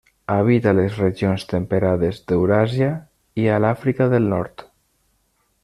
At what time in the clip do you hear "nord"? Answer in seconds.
4.35-4.65